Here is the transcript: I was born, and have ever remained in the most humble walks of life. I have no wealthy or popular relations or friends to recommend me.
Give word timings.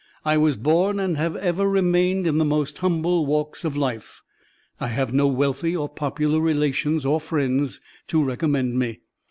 I 0.25 0.35
was 0.35 0.57
born, 0.57 0.99
and 0.99 1.15
have 1.17 1.35
ever 1.35 1.69
remained 1.69 2.25
in 2.25 2.39
the 2.39 2.43
most 2.43 2.79
humble 2.79 3.27
walks 3.27 3.63
of 3.63 3.77
life. 3.77 4.23
I 4.79 4.87
have 4.87 5.13
no 5.13 5.27
wealthy 5.27 5.75
or 5.75 5.87
popular 5.87 6.39
relations 6.39 7.05
or 7.05 7.21
friends 7.21 7.79
to 8.07 8.23
recommend 8.23 8.79
me. 8.79 9.01